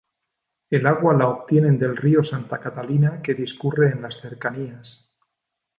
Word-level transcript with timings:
El 0.71 0.87
agua 0.87 1.13
la 1.13 1.27
obtienen 1.27 1.77
del 1.77 1.95
río 1.95 2.23
Santa 2.23 2.59
Catalina 2.59 3.21
que 3.21 3.35
discurre 3.35 3.91
en 3.91 4.01
las 4.01 4.15
cercanías. 4.19 5.11